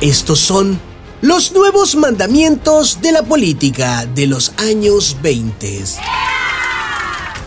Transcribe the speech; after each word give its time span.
Estos 0.00 0.40
son 0.40 0.78
los 1.22 1.52
nuevos 1.52 1.96
mandamientos 1.96 3.00
de 3.00 3.12
la 3.12 3.22
política 3.22 4.04
de 4.04 4.26
los 4.26 4.52
años 4.58 5.16
20. 5.22 5.84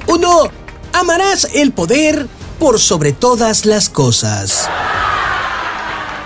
1. 0.08 0.52
Amarás 0.94 1.48
el 1.54 1.72
poder 1.74 2.28
por 2.58 2.80
sobre 2.80 3.14
todas 3.14 3.68
las 3.68 3.90
cosas. 3.90 4.68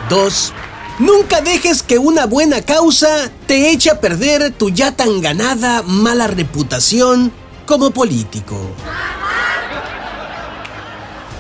2. 0.10 0.54
Nunca 1.00 1.42
dejes 1.42 1.84
que 1.84 1.98
una 1.98 2.26
buena 2.26 2.62
causa 2.62 3.30
te 3.46 3.72
eche 3.72 3.92
a 3.92 4.00
perder 4.00 4.52
tu 4.52 4.70
ya 4.70 4.94
tan 4.94 5.20
ganada 5.20 5.84
mala 5.84 6.28
reputación 6.28 7.34
como 7.66 7.92
político. 7.92 8.58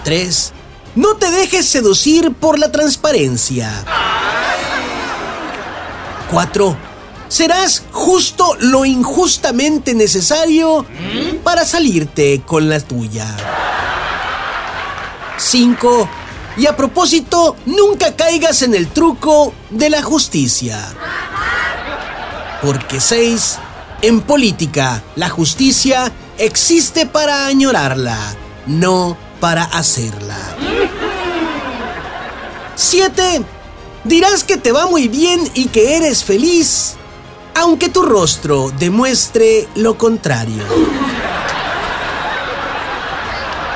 3. 0.03 0.51
No 0.95 1.15
te 1.15 1.31
dejes 1.31 1.67
seducir 1.67 2.33
por 2.33 2.59
la 2.59 2.69
transparencia. 2.69 3.85
4. 6.29 6.77
Serás 7.27 7.83
justo 7.91 8.55
lo 8.59 8.85
injustamente 8.85 9.93
necesario 9.95 10.85
para 11.43 11.65
salirte 11.65 12.41
con 12.45 12.69
la 12.69 12.79
tuya. 12.79 13.27
5. 15.37 16.09
Y 16.57 16.67
a 16.67 16.75
propósito, 16.75 17.55
nunca 17.65 18.15
caigas 18.15 18.61
en 18.61 18.75
el 18.75 18.87
truco 18.87 19.53
de 19.71 19.89
la 19.89 20.03
justicia. 20.03 20.79
Porque 22.61 22.99
6. 22.99 23.57
En 24.03 24.21
política, 24.21 25.01
la 25.15 25.29
justicia 25.29 26.11
existe 26.37 27.05
para 27.05 27.47
añorarla, 27.47 28.17
no 28.67 29.17
para 29.39 29.63
hacerla. 29.63 30.37
7. 32.75 33.43
Dirás 34.03 34.43
que 34.43 34.57
te 34.57 34.73
va 34.73 34.87
muy 34.87 35.07
bien 35.07 35.49
y 35.53 35.67
que 35.67 35.95
eres 35.95 36.25
feliz, 36.25 36.95
aunque 37.55 37.87
tu 37.87 38.01
rostro 38.01 38.69
demuestre 38.77 39.69
lo 39.75 39.97
contrario. 39.97 40.63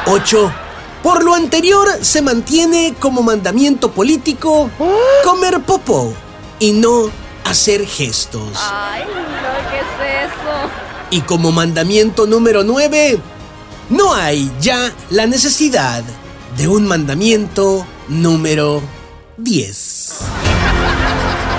8. 0.05 0.53
Por 1.01 1.23
lo 1.23 1.33
anterior 1.33 1.87
se 2.01 2.21
mantiene 2.21 2.93
como 2.99 3.23
mandamiento 3.23 3.91
político 3.91 4.69
comer 5.23 5.61
popó 5.61 6.13
y 6.59 6.73
no 6.73 7.09
hacer 7.45 7.85
gestos. 7.87 8.51
Ay, 8.55 9.03
no, 9.03 9.69
¿qué 9.71 9.77
es 9.79 10.31
eso? 10.31 10.69
Y 11.09 11.21
como 11.21 11.53
mandamiento 11.53 12.27
número 12.27 12.65
9, 12.65 13.17
no 13.89 14.13
hay 14.13 14.51
ya 14.59 14.93
la 15.09 15.25
necesidad 15.25 16.03
de 16.57 16.67
un 16.67 16.85
mandamiento 16.85 17.85
número 18.09 18.81
10. 19.43 21.56